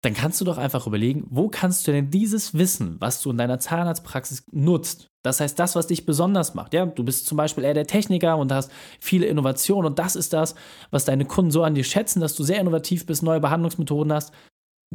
dann 0.04 0.14
kannst 0.14 0.40
du 0.40 0.46
doch 0.46 0.58
einfach 0.58 0.86
überlegen, 0.86 1.26
wo 1.30 1.50
kannst 1.50 1.88
du 1.88 1.92
denn 1.92 2.12
dieses 2.12 2.54
Wissen, 2.54 2.98
was 3.00 3.22
du 3.22 3.32
in 3.32 3.38
deiner 3.38 3.60
Zahnarztpraxis 3.60 4.46
nutzt, 4.52 5.10
das 5.24 5.40
heißt, 5.40 5.58
das, 5.60 5.76
was 5.76 5.88
dich 5.88 6.06
besonders 6.06 6.54
macht, 6.54 6.74
ja, 6.74 6.86
du 6.86 7.04
bist 7.04 7.26
zum 7.26 7.38
Beispiel 7.38 7.64
eher 7.64 7.74
der 7.74 7.88
Techniker 7.88 8.38
und 8.38 8.52
hast 8.52 8.72
viele 9.00 9.26
Innovationen 9.26 9.88
und 9.88 10.00
das 10.00 10.16
ist 10.16 10.34
das, 10.34 10.56
was 10.92 11.06
deine 11.06 11.26
Kunden 11.26 11.52
so 11.52 11.64
an 11.64 11.76
dir 11.76 11.84
schätzen, 11.84 12.22
dass 12.22 12.36
du 12.36 12.44
sehr 12.44 12.62
innovativ 12.62 13.06
bist, 13.06 13.24
neue 13.24 13.40
Behandlungsmethoden 13.40 14.14
hast. 14.14 14.32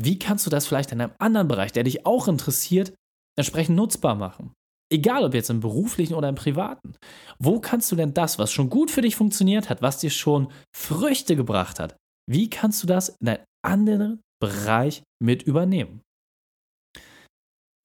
Wie 0.00 0.18
kannst 0.18 0.46
du 0.46 0.50
das 0.50 0.66
vielleicht 0.66 0.92
in 0.92 1.00
einem 1.00 1.12
anderen 1.18 1.48
Bereich, 1.48 1.72
der 1.72 1.84
dich 1.84 2.06
auch 2.06 2.28
interessiert, 2.28 2.94
entsprechend 3.36 3.76
nutzbar 3.76 4.14
machen? 4.14 4.54
Egal 4.90 5.24
ob 5.24 5.34
jetzt 5.34 5.50
im 5.50 5.60
beruflichen 5.60 6.14
oder 6.14 6.28
im 6.28 6.34
privaten. 6.34 6.94
Wo 7.38 7.60
kannst 7.60 7.90
du 7.90 7.96
denn 7.96 8.14
das, 8.14 8.38
was 8.38 8.52
schon 8.52 8.70
gut 8.70 8.90
für 8.90 9.00
dich 9.00 9.16
funktioniert 9.16 9.68
hat, 9.68 9.82
was 9.82 9.98
dir 9.98 10.10
schon 10.10 10.50
Früchte 10.74 11.34
gebracht 11.34 11.80
hat, 11.80 11.96
wie 12.30 12.48
kannst 12.48 12.82
du 12.82 12.86
das 12.86 13.10
in 13.20 13.28
einen 13.28 13.44
anderen 13.62 14.20
Bereich 14.42 15.04
mit 15.22 15.44
übernehmen? 15.44 16.02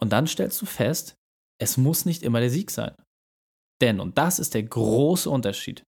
Und 0.01 0.11
dann 0.11 0.25
stellst 0.25 0.59
du 0.59 0.65
fest, 0.65 1.13
es 1.61 1.77
muss 1.77 2.05
nicht 2.05 2.23
immer 2.23 2.39
der 2.39 2.49
Sieg 2.49 2.71
sein. 2.71 2.95
Denn, 3.81 3.99
und 3.99 4.17
das 4.17 4.39
ist 4.39 4.55
der 4.55 4.63
große 4.63 5.29
Unterschied, 5.29 5.83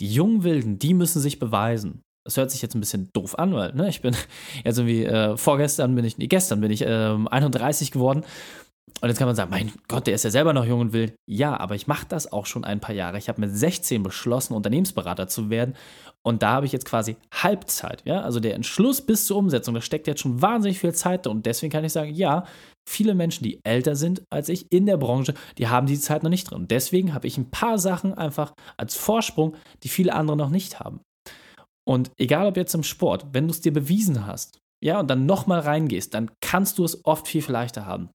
die 0.00 0.12
jungen 0.12 0.44
Wilden, 0.44 0.78
die 0.78 0.94
müssen 0.94 1.20
sich 1.20 1.40
beweisen. 1.40 2.02
Das 2.24 2.36
hört 2.36 2.52
sich 2.52 2.62
jetzt 2.62 2.76
ein 2.76 2.80
bisschen 2.80 3.10
doof 3.12 3.36
an, 3.36 3.52
weil 3.52 3.72
ne, 3.74 3.88
ich 3.88 4.00
bin 4.00 4.14
jetzt 4.64 4.78
irgendwie 4.78 5.04
äh, 5.04 5.36
vorgestern 5.36 5.94
bin 5.96 6.04
ich, 6.04 6.18
nee, 6.18 6.28
gestern 6.28 6.60
bin 6.60 6.70
ich 6.70 6.82
äh, 6.82 6.86
31 6.86 7.90
geworden 7.90 8.24
Und 9.00 9.08
jetzt 9.08 9.18
kann 9.18 9.26
man 9.26 9.36
sagen, 9.36 9.50
mein 9.50 9.72
Gott, 9.88 10.06
der 10.06 10.14
ist 10.14 10.24
ja 10.24 10.30
selber 10.30 10.52
noch 10.52 10.64
jung 10.64 10.80
und 10.80 10.92
wild. 10.92 11.14
Ja, 11.28 11.58
aber 11.58 11.74
ich 11.74 11.86
mache 11.86 12.06
das 12.08 12.32
auch 12.32 12.46
schon 12.46 12.64
ein 12.64 12.80
paar 12.80 12.94
Jahre. 12.94 13.18
Ich 13.18 13.28
habe 13.28 13.40
mit 13.40 13.50
16 13.50 14.02
beschlossen, 14.02 14.54
Unternehmensberater 14.54 15.28
zu 15.28 15.50
werden. 15.50 15.74
Und 16.24 16.42
da 16.42 16.52
habe 16.52 16.66
ich 16.66 16.72
jetzt 16.72 16.84
quasi 16.84 17.16
Halbzeit. 17.32 18.02
Ja? 18.04 18.20
Also 18.22 18.38
der 18.38 18.54
Entschluss 18.54 19.02
bis 19.02 19.26
zur 19.26 19.38
Umsetzung, 19.38 19.74
da 19.74 19.80
steckt 19.80 20.06
jetzt 20.06 20.20
schon 20.20 20.40
wahnsinnig 20.40 20.78
viel 20.78 20.94
Zeit 20.94 21.26
drin. 21.26 21.36
Und 21.36 21.46
deswegen 21.46 21.72
kann 21.72 21.84
ich 21.84 21.92
sagen, 21.92 22.14
ja, 22.14 22.44
viele 22.88 23.14
Menschen, 23.14 23.44
die 23.44 23.60
älter 23.64 23.96
sind 23.96 24.22
als 24.30 24.48
ich 24.48 24.70
in 24.70 24.86
der 24.86 24.98
Branche, 24.98 25.34
die 25.58 25.68
haben 25.68 25.86
die 25.86 25.98
Zeit 25.98 26.22
noch 26.22 26.30
nicht 26.30 26.50
drin. 26.50 26.62
Und 26.62 26.70
deswegen 26.70 27.12
habe 27.12 27.26
ich 27.26 27.38
ein 27.38 27.50
paar 27.50 27.78
Sachen 27.78 28.14
einfach 28.14 28.52
als 28.76 28.94
Vorsprung, 28.94 29.56
die 29.82 29.88
viele 29.88 30.14
andere 30.14 30.36
noch 30.36 30.50
nicht 30.50 30.80
haben. 30.80 31.00
Und 31.84 32.12
egal 32.18 32.46
ob 32.46 32.56
jetzt 32.56 32.74
im 32.74 32.84
Sport, 32.84 33.26
wenn 33.32 33.48
du 33.48 33.50
es 33.50 33.60
dir 33.60 33.72
bewiesen 33.72 34.26
hast, 34.26 34.58
ja, 34.80 35.00
und 35.00 35.08
dann 35.08 35.26
nochmal 35.26 35.60
reingehst, 35.60 36.14
dann 36.14 36.30
kannst 36.40 36.78
du 36.78 36.84
es 36.84 37.04
oft 37.04 37.26
viel, 37.26 37.42
viel 37.42 37.52
leichter 37.52 37.86
haben. 37.86 38.10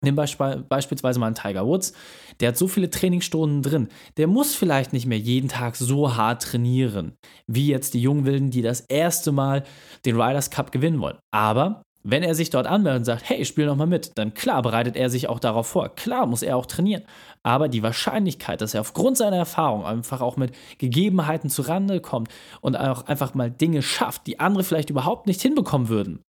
Nimm 0.00 0.14
beispielsweise 0.14 1.18
mal 1.18 1.26
einen 1.26 1.34
Tiger 1.34 1.66
Woods, 1.66 1.92
der 2.38 2.48
hat 2.48 2.56
so 2.56 2.68
viele 2.68 2.88
Trainingsstunden 2.88 3.62
drin. 3.62 3.88
Der 4.16 4.28
muss 4.28 4.54
vielleicht 4.54 4.92
nicht 4.92 5.06
mehr 5.06 5.18
jeden 5.18 5.48
Tag 5.48 5.74
so 5.74 6.16
hart 6.16 6.42
trainieren, 6.42 7.14
wie 7.48 7.66
jetzt 7.66 7.94
die 7.94 8.02
Jungwilden, 8.02 8.50
die 8.50 8.62
das 8.62 8.82
erste 8.82 9.32
Mal 9.32 9.64
den 10.04 10.20
Riders 10.20 10.50
Cup 10.50 10.70
gewinnen 10.70 11.00
wollen. 11.00 11.18
Aber 11.32 11.82
wenn 12.04 12.22
er 12.22 12.36
sich 12.36 12.48
dort 12.48 12.68
anmeldet 12.68 13.00
und 13.00 13.04
sagt, 13.06 13.28
hey, 13.28 13.44
spiel 13.44 13.66
noch 13.66 13.74
mal 13.74 13.88
mit, 13.88 14.12
dann 14.16 14.32
klar 14.32 14.62
bereitet 14.62 14.94
er 14.96 15.10
sich 15.10 15.28
auch 15.28 15.40
darauf 15.40 15.66
vor. 15.66 15.88
Klar 15.88 16.26
muss 16.26 16.42
er 16.42 16.56
auch 16.56 16.66
trainieren. 16.66 17.02
Aber 17.42 17.68
die 17.68 17.82
Wahrscheinlichkeit, 17.82 18.60
dass 18.60 18.74
er 18.74 18.82
aufgrund 18.82 19.16
seiner 19.16 19.36
Erfahrung 19.36 19.84
einfach 19.84 20.20
auch 20.20 20.36
mit 20.36 20.52
Gegebenheiten 20.78 21.50
zurande 21.50 22.00
kommt 22.00 22.28
und 22.60 22.76
auch 22.76 23.06
einfach 23.06 23.34
mal 23.34 23.50
Dinge 23.50 23.82
schafft, 23.82 24.28
die 24.28 24.38
andere 24.38 24.62
vielleicht 24.62 24.90
überhaupt 24.90 25.26
nicht 25.26 25.42
hinbekommen 25.42 25.88
würden, 25.88 26.20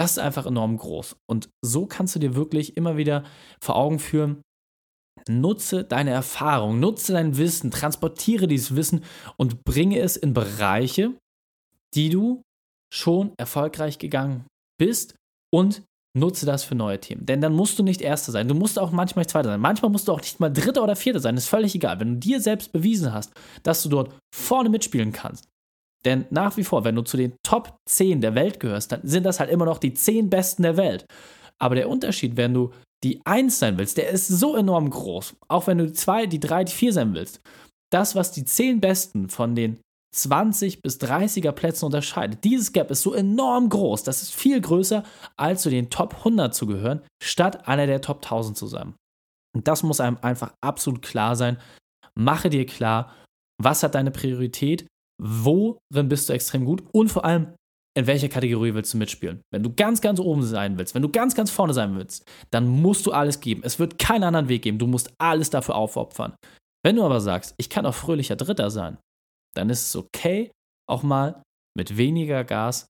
das 0.00 0.12
ist 0.12 0.18
einfach 0.18 0.46
enorm 0.46 0.78
groß. 0.78 1.16
Und 1.26 1.50
so 1.62 1.84
kannst 1.84 2.14
du 2.14 2.18
dir 2.18 2.34
wirklich 2.34 2.78
immer 2.78 2.96
wieder 2.96 3.22
vor 3.62 3.76
Augen 3.76 3.98
führen, 3.98 4.40
nutze 5.28 5.84
deine 5.84 6.08
Erfahrung, 6.08 6.80
nutze 6.80 7.12
dein 7.12 7.36
Wissen, 7.36 7.70
transportiere 7.70 8.48
dieses 8.48 8.74
Wissen 8.74 9.04
und 9.36 9.62
bringe 9.62 9.98
es 9.98 10.16
in 10.16 10.32
Bereiche, 10.32 11.12
die 11.94 12.08
du 12.08 12.40
schon 12.90 13.34
erfolgreich 13.36 13.98
gegangen 13.98 14.46
bist 14.78 15.16
und 15.52 15.82
nutze 16.16 16.46
das 16.46 16.64
für 16.64 16.74
neue 16.74 16.98
Themen. 16.98 17.26
Denn 17.26 17.42
dann 17.42 17.52
musst 17.52 17.78
du 17.78 17.82
nicht 17.82 18.00
Erster 18.00 18.32
sein. 18.32 18.48
Du 18.48 18.54
musst 18.54 18.78
auch 18.78 18.92
manchmal 18.92 19.26
Zweiter 19.26 19.50
sein. 19.50 19.60
Manchmal 19.60 19.90
musst 19.90 20.08
du 20.08 20.12
auch 20.12 20.22
nicht 20.22 20.40
mal 20.40 20.50
Dritter 20.50 20.82
oder 20.82 20.96
Vierter 20.96 21.20
sein. 21.20 21.36
Ist 21.36 21.48
völlig 21.48 21.74
egal. 21.74 22.00
Wenn 22.00 22.14
du 22.14 22.20
dir 22.20 22.40
selbst 22.40 22.72
bewiesen 22.72 23.12
hast, 23.12 23.34
dass 23.64 23.82
du 23.82 23.90
dort 23.90 24.14
vorne 24.34 24.70
mitspielen 24.70 25.12
kannst, 25.12 25.46
denn 26.04 26.26
nach 26.30 26.56
wie 26.56 26.64
vor, 26.64 26.84
wenn 26.84 26.94
du 26.94 27.02
zu 27.02 27.16
den 27.16 27.34
Top 27.42 27.76
10 27.88 28.20
der 28.20 28.34
Welt 28.34 28.60
gehörst, 28.60 28.92
dann 28.92 29.00
sind 29.02 29.24
das 29.24 29.40
halt 29.40 29.50
immer 29.50 29.64
noch 29.66 29.78
die 29.78 29.94
10 29.94 30.30
Besten 30.30 30.62
der 30.62 30.76
Welt. 30.76 31.04
Aber 31.58 31.74
der 31.74 31.88
Unterschied, 31.88 32.36
wenn 32.36 32.54
du 32.54 32.70
die 33.04 33.20
1 33.24 33.58
sein 33.58 33.78
willst, 33.78 33.98
der 33.98 34.08
ist 34.10 34.28
so 34.28 34.56
enorm 34.56 34.90
groß. 34.90 35.36
Auch 35.48 35.66
wenn 35.66 35.78
du 35.78 35.86
die 35.86 35.92
2, 35.92 36.26
die 36.26 36.40
3, 36.40 36.64
die 36.64 36.72
4 36.72 36.92
sein 36.92 37.14
willst. 37.14 37.40
Das, 37.90 38.14
was 38.14 38.32
die 38.32 38.44
10 38.44 38.80
Besten 38.80 39.28
von 39.28 39.54
den 39.54 39.80
20 40.12 40.82
bis 40.82 40.98
30er 41.00 41.52
Plätzen 41.52 41.84
unterscheidet. 41.86 42.42
Dieses 42.44 42.72
Gap 42.72 42.90
ist 42.90 43.02
so 43.02 43.14
enorm 43.14 43.68
groß, 43.68 44.02
das 44.02 44.22
ist 44.22 44.34
viel 44.34 44.60
größer, 44.60 45.04
als 45.36 45.62
zu 45.62 45.70
den 45.70 45.90
Top 45.90 46.14
100 46.18 46.54
zu 46.54 46.66
gehören, 46.66 47.02
statt 47.22 47.68
einer 47.68 47.86
der 47.86 48.00
Top 48.00 48.18
1000 48.18 48.56
zu 48.56 48.66
sein. 48.66 48.94
Und 49.54 49.68
das 49.68 49.82
muss 49.82 50.00
einem 50.00 50.18
einfach 50.22 50.52
absolut 50.60 51.02
klar 51.02 51.36
sein. 51.36 51.58
Mache 52.14 52.50
dir 52.50 52.66
klar, 52.66 53.14
was 53.60 53.82
hat 53.82 53.94
deine 53.94 54.10
Priorität, 54.10 54.86
worin 55.20 56.08
bist 56.08 56.28
du 56.28 56.32
extrem 56.32 56.64
gut 56.64 56.82
und 56.92 57.08
vor 57.10 57.24
allem, 57.24 57.54
in 57.96 58.06
welcher 58.06 58.28
Kategorie 58.28 58.72
willst 58.72 58.94
du 58.94 58.98
mitspielen? 58.98 59.42
Wenn 59.52 59.62
du 59.62 59.74
ganz, 59.74 60.00
ganz 60.00 60.20
oben 60.20 60.42
sein 60.42 60.78
willst, 60.78 60.94
wenn 60.94 61.02
du 61.02 61.08
ganz, 61.08 61.34
ganz 61.34 61.50
vorne 61.50 61.74
sein 61.74 61.96
willst, 61.96 62.24
dann 62.50 62.68
musst 62.68 63.04
du 63.04 63.12
alles 63.12 63.40
geben. 63.40 63.62
Es 63.64 63.78
wird 63.78 63.98
keinen 63.98 64.24
anderen 64.24 64.48
Weg 64.48 64.62
geben. 64.62 64.78
Du 64.78 64.86
musst 64.86 65.12
alles 65.18 65.50
dafür 65.50 65.74
aufopfern. 65.74 66.34
Wenn 66.84 66.96
du 66.96 67.04
aber 67.04 67.20
sagst, 67.20 67.54
ich 67.58 67.68
kann 67.68 67.86
auch 67.86 67.94
fröhlicher 67.94 68.36
Dritter 68.36 68.70
sein, 68.70 68.98
dann 69.54 69.68
ist 69.70 69.88
es 69.88 69.96
okay, 69.96 70.52
auch 70.88 71.02
mal 71.02 71.42
mit 71.76 71.96
weniger 71.96 72.44
Gas 72.44 72.86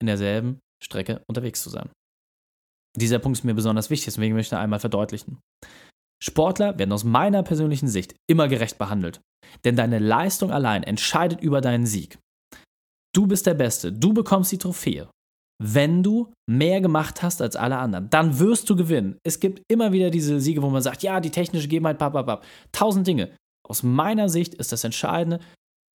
in 0.00 0.06
derselben 0.06 0.60
Strecke 0.82 1.22
unterwegs 1.28 1.62
zu 1.62 1.70
sein. 1.70 1.90
Dieser 2.96 3.18
Punkt 3.18 3.38
ist 3.38 3.44
mir 3.44 3.54
besonders 3.54 3.88
wichtig, 3.88 4.06
deswegen 4.06 4.34
möchte 4.34 4.54
ich 4.54 4.60
einmal 4.60 4.80
verdeutlichen. 4.80 5.38
Sportler 6.22 6.78
werden 6.78 6.92
aus 6.92 7.02
meiner 7.02 7.42
persönlichen 7.42 7.88
Sicht 7.88 8.14
immer 8.30 8.46
gerecht 8.46 8.78
behandelt. 8.78 9.20
Denn 9.64 9.74
deine 9.74 9.98
Leistung 9.98 10.52
allein 10.52 10.84
entscheidet 10.84 11.40
über 11.40 11.60
deinen 11.60 11.84
Sieg. 11.84 12.18
Du 13.14 13.26
bist 13.26 13.46
der 13.46 13.54
Beste, 13.54 13.92
du 13.92 14.12
bekommst 14.14 14.52
die 14.52 14.58
Trophäe. 14.58 15.08
Wenn 15.62 16.02
du 16.02 16.32
mehr 16.48 16.80
gemacht 16.80 17.22
hast 17.22 17.42
als 17.42 17.56
alle 17.56 17.76
anderen, 17.78 18.08
dann 18.10 18.38
wirst 18.38 18.70
du 18.70 18.76
gewinnen. 18.76 19.18
Es 19.24 19.38
gibt 19.38 19.62
immer 19.68 19.92
wieder 19.92 20.10
diese 20.10 20.40
Siege, 20.40 20.62
wo 20.62 20.70
man 20.70 20.82
sagt, 20.82 21.02
ja, 21.02 21.20
die 21.20 21.30
technische 21.30 21.68
Gegebenheit, 21.68 21.98
papapap. 21.98 22.44
Tausend 22.72 23.06
Dinge. 23.06 23.30
Aus 23.68 23.82
meiner 23.82 24.28
Sicht 24.28 24.54
ist 24.54 24.72
das 24.72 24.84
Entscheidende, 24.84 25.40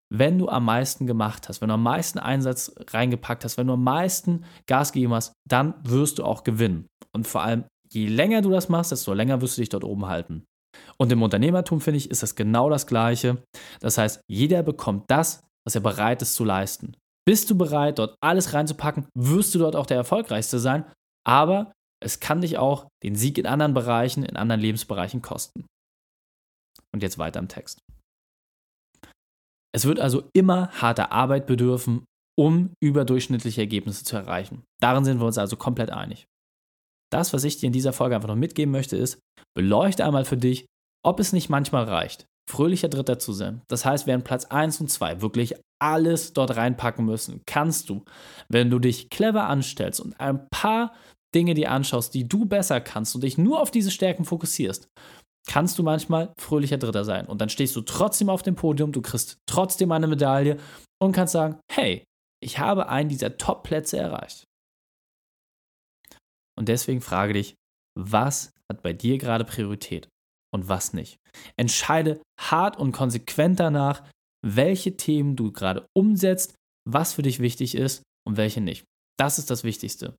wenn 0.10 0.38
du 0.38 0.48
am 0.48 0.66
meisten 0.66 1.06
gemacht 1.06 1.50
hast, 1.50 1.62
wenn 1.62 1.68
du 1.68 1.74
am 1.74 1.84
meisten 1.84 2.20
Einsatz 2.20 2.74
reingepackt 2.92 3.44
hast, 3.44 3.58
wenn 3.58 3.68
du 3.68 3.74
am 3.74 3.84
meisten 3.84 4.46
Gas 4.66 4.94
gegeben 4.94 5.14
hast, 5.14 5.34
dann 5.50 5.74
wirst 5.84 6.20
du 6.20 6.24
auch 6.24 6.44
gewinnen. 6.44 6.88
Und 7.14 7.28
vor 7.28 7.42
allem 7.42 7.66
je 7.98 8.08
länger 8.08 8.42
du 8.42 8.52
das 8.52 8.70
machst, 8.70 8.92
desto 8.92 9.14
länger 9.14 9.42
wirst 9.42 9.58
du 9.58 9.62
dich 9.62 9.70
dort 9.70 9.84
oben 9.84 10.06
halten. 10.06 10.46
Und 10.98 11.12
im 11.12 11.24
Unternehmertum, 11.24 11.82
finde 11.82 11.98
ich, 11.98 12.12
ist 12.12 12.24
das 12.24 12.36
genau 12.36 12.70
das 12.70 12.88
Gleiche. 12.88 13.44
Das 13.80 13.98
heißt, 13.98 14.22
jeder 14.28 14.64
bekommt 14.64 15.06
das, 15.10 15.44
was 15.66 15.76
er 15.76 15.82
bereit 15.82 16.22
ist 16.22 16.36
zu 16.36 16.44
leisten. 16.44 16.96
Bist 17.26 17.50
du 17.50 17.58
bereit, 17.58 18.00
dort 18.00 18.16
alles 18.22 18.54
reinzupacken, 18.54 19.08
wirst 19.14 19.54
du 19.54 19.60
dort 19.60 19.76
auch 19.76 19.86
der 19.86 19.98
Erfolgreichste 19.98 20.60
sein. 20.60 20.86
Aber 21.26 21.74
es 22.02 22.20
kann 22.20 22.42
dich 22.42 22.58
auch 22.58 22.88
den 23.04 23.16
Sieg 23.16 23.38
in 23.38 23.48
anderen 23.48 23.74
Bereichen, 23.74 24.24
in 24.24 24.38
anderen 24.38 24.62
Lebensbereichen 24.62 25.22
kosten. 25.22 25.66
Und 26.94 27.04
jetzt 27.04 27.18
weiter 27.18 27.40
im 27.40 27.48
Text. 27.48 27.80
Es 29.76 29.86
wird 29.86 30.00
also 30.00 30.30
immer 30.34 30.70
harter 30.72 31.12
Arbeit 31.12 31.48
bedürfen, 31.48 32.06
um 32.40 32.72
überdurchschnittliche 32.82 33.62
Ergebnisse 33.62 34.04
zu 34.06 34.16
erreichen. 34.16 34.64
Darin 34.80 35.04
sind 35.04 35.20
wir 35.20 35.26
uns 35.26 35.38
also 35.38 35.58
komplett 35.58 35.90
einig. 35.90 36.28
Das, 37.12 37.34
was 37.34 37.44
ich 37.44 37.58
dir 37.58 37.68
in 37.68 37.74
dieser 37.74 37.94
Folge 37.94 38.16
einfach 38.16 38.28
noch 38.28 38.36
mitgeben 38.36 38.72
möchte, 38.72 38.98
ist, 38.98 39.20
beleuchte 39.56 40.06
einmal 40.06 40.26
für 40.26 40.38
dich, 40.38 40.66
ob 41.06 41.20
es 41.20 41.34
nicht 41.34 41.50
manchmal 41.50 41.86
reicht, 41.86 42.26
fröhlicher 42.50 42.90
Dritter 42.90 43.20
zu 43.20 43.34
sein. 43.34 43.62
Das 43.70 43.86
heißt, 43.86 44.08
während 44.08 44.24
Platz 44.24 44.46
1 44.46 44.82
und 44.82 44.90
2 44.90 45.22
wirklich 45.22 45.56
alles 45.80 46.34
dort 46.34 46.56
reinpacken 46.56 47.06
müssen, 47.06 47.42
kannst 47.46 47.90
du, 47.90 48.04
wenn 48.50 48.70
du 48.70 48.80
dich 48.80 49.10
clever 49.10 49.48
anstellst 49.48 50.00
und 50.00 50.20
ein 50.20 50.48
paar 50.50 50.94
Dinge 51.36 51.54
dir 51.54 51.72
anschaust, 51.72 52.14
die 52.14 52.28
du 52.28 52.46
besser 52.46 52.82
kannst 52.82 53.14
und 53.16 53.24
dich 53.24 53.38
nur 53.38 53.62
auf 53.62 53.72
diese 53.72 53.92
Stärken 53.92 54.26
fokussierst, 54.26 54.88
kannst 55.48 55.78
du 55.78 55.84
manchmal 55.84 56.34
fröhlicher 56.40 56.78
Dritter 56.78 57.06
sein. 57.06 57.28
Und 57.28 57.42
dann 57.42 57.50
stehst 57.50 57.76
du 57.76 57.82
trotzdem 57.82 58.30
auf 58.30 58.44
dem 58.44 58.56
Podium, 58.56 58.92
du 58.92 59.02
kriegst 59.02 59.38
trotzdem 59.46 59.92
eine 59.92 60.08
Medaille 60.08 60.58
und 61.02 61.14
kannst 61.14 61.34
sagen, 61.34 61.60
hey, 61.72 62.04
ich 62.44 62.60
habe 62.60 62.90
einen 62.90 63.10
dieser 63.10 63.38
Top-Plätze 63.38 63.98
erreicht. 63.98 64.47
Und 66.58 66.70
deswegen 66.70 67.02
frage 67.02 67.34
dich, 67.34 67.56
was 67.98 68.54
hat 68.72 68.82
bei 68.82 68.94
dir 68.94 69.18
gerade 69.18 69.46
Priorität 69.46 70.10
und 70.54 70.68
was 70.68 70.94
nicht? 70.94 71.18
Entscheide 71.58 72.22
hart 72.40 72.78
und 72.78 72.92
konsequent 72.92 73.60
danach, 73.60 74.04
welche 74.46 74.98
Themen 74.98 75.36
du 75.36 75.52
gerade 75.52 75.86
umsetzt, 75.96 76.56
was 76.88 77.14
für 77.14 77.22
dich 77.22 77.40
wichtig 77.40 77.76
ist 77.76 78.04
und 78.26 78.38
welche 78.38 78.62
nicht. 78.62 78.86
Das 79.20 79.40
ist 79.40 79.50
das 79.50 79.64
Wichtigste. 79.64 80.16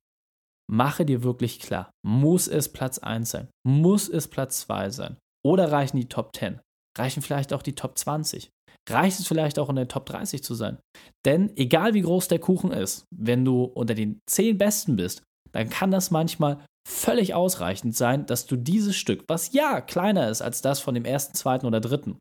Mache 0.71 1.05
dir 1.05 1.23
wirklich 1.23 1.59
klar, 1.59 1.91
muss 2.05 2.47
es 2.47 2.71
Platz 2.71 2.99
1 2.99 3.29
sein? 3.31 3.47
Muss 3.65 4.07
es 4.07 4.27
Platz 4.27 4.61
2 4.61 4.91
sein? 4.91 5.17
Oder 5.43 5.71
reichen 5.71 5.97
die 5.97 6.09
Top 6.09 6.35
10? 6.35 6.59
Reichen 6.97 7.23
vielleicht 7.23 7.53
auch 7.53 7.63
die 7.63 7.75
Top 7.75 7.97
20? 7.97 8.51
Reicht 8.87 9.19
es 9.19 9.27
vielleicht 9.27 9.57
auch 9.57 9.69
in 9.69 9.77
der 9.77 9.87
Top 9.87 10.05
30 10.05 10.43
zu 10.43 10.53
sein? 10.53 10.77
Denn 11.25 11.55
egal 11.57 11.93
wie 11.93 12.01
groß 12.01 12.27
der 12.27 12.39
Kuchen 12.39 12.71
ist, 12.71 13.05
wenn 13.15 13.45
du 13.45 13.63
unter 13.63 13.95
den 13.95 14.19
10 14.27 14.57
Besten 14.57 14.95
bist 14.95 15.23
dann 15.51 15.69
kann 15.69 15.91
das 15.91 16.11
manchmal 16.11 16.63
völlig 16.87 17.33
ausreichend 17.33 17.95
sein, 17.95 18.25
dass 18.25 18.45
du 18.45 18.55
dieses 18.55 18.95
Stück, 18.95 19.23
was 19.27 19.53
ja 19.53 19.81
kleiner 19.81 20.29
ist 20.29 20.41
als 20.41 20.61
das 20.61 20.79
von 20.79 20.95
dem 20.95 21.05
ersten, 21.05 21.35
zweiten 21.35 21.65
oder 21.65 21.81
dritten, 21.81 22.17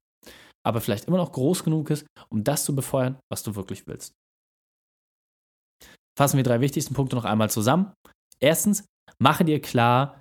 aber 0.66 0.80
vielleicht 0.80 1.06
immer 1.06 1.16
noch 1.16 1.32
groß 1.32 1.64
genug 1.64 1.90
ist, 1.90 2.06
um 2.28 2.44
das 2.44 2.64
zu 2.64 2.74
befeuern, 2.74 3.18
was 3.30 3.42
du 3.42 3.54
wirklich 3.54 3.86
willst. 3.86 4.12
Fassen 6.18 6.36
wir 6.36 6.44
drei 6.44 6.60
wichtigsten 6.60 6.94
Punkte 6.94 7.16
noch 7.16 7.24
einmal 7.24 7.48
zusammen. 7.48 7.92
Erstens, 8.40 8.84
mache 9.22 9.44
dir 9.44 9.60
klar, 9.60 10.20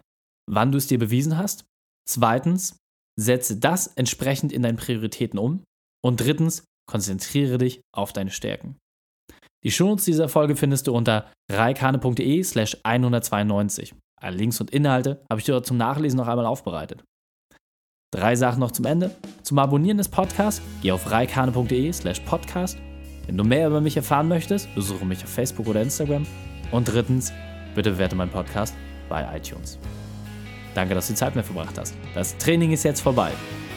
wann 0.49 0.71
du 0.71 0.77
es 0.77 0.87
dir 0.87 0.99
bewiesen 0.99 1.37
hast. 1.37 1.65
Zweitens, 2.07 2.77
setze 3.19 3.57
das 3.57 3.87
entsprechend 3.87 4.53
in 4.53 4.61
deinen 4.61 4.77
Prioritäten 4.77 5.39
um. 5.39 5.63
Und 6.05 6.21
drittens, 6.21 6.63
konzentriere 6.87 7.57
dich 7.57 7.81
auf 7.93 8.13
deine 8.13 8.31
Stärken. 8.31 8.77
Die 9.67 9.71
Shownotes 9.71 10.05
dieser 10.05 10.29
Folge 10.29 10.55
findest 10.55 10.87
du 10.87 10.95
unter 10.95 11.25
reikane.de 11.51 12.41
slash 12.41 12.77
192. 12.83 13.93
Alle 14.21 14.37
Links 14.37 14.61
und 14.61 14.71
Inhalte 14.71 15.25
habe 15.29 15.41
ich 15.41 15.45
dir 15.45 15.61
zum 15.61 15.75
Nachlesen 15.75 16.15
noch 16.15 16.29
einmal 16.29 16.45
aufbereitet. 16.45 17.03
Drei 18.13 18.37
Sachen 18.37 18.61
noch 18.61 18.71
zum 18.71 18.85
Ende. 18.85 19.11
Zum 19.43 19.59
Abonnieren 19.59 19.97
des 19.97 20.07
Podcasts 20.07 20.61
geh 20.81 20.93
auf 20.93 21.11
reikane.de 21.11 21.91
slash 21.91 22.21
podcast. 22.21 22.77
Wenn 23.25 23.35
du 23.35 23.43
mehr 23.43 23.67
über 23.67 23.81
mich 23.81 23.97
erfahren 23.97 24.29
möchtest, 24.29 24.73
besuche 24.73 25.03
mich 25.03 25.21
auf 25.25 25.29
Facebook 25.29 25.67
oder 25.67 25.81
Instagram. 25.81 26.25
Und 26.71 26.87
drittens, 26.87 27.33
bitte 27.75 27.91
bewerte 27.91 28.15
meinen 28.15 28.31
Podcast 28.31 28.73
bei 29.09 29.27
iTunes. 29.35 29.77
Danke, 30.75 30.95
dass 30.95 31.09
du 31.09 31.13
Zeit 31.13 31.35
mit 31.35 31.43
verbracht 31.43 31.77
hast. 31.77 31.93
Das 32.15 32.37
Training 32.37 32.71
ist 32.71 32.83
jetzt 32.83 33.01
vorbei. 33.01 33.33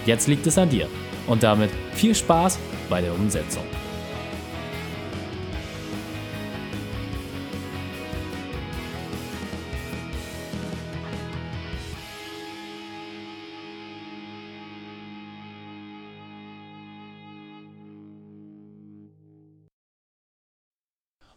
Jetzt 0.06 0.28
liegt 0.28 0.46
es 0.46 0.56
an 0.56 0.70
dir. 0.70 0.86
Und 1.26 1.42
damit 1.42 1.70
viel 1.94 2.14
Spaß 2.14 2.60
bei 2.88 3.00
der 3.00 3.12
Umsetzung. 3.12 3.64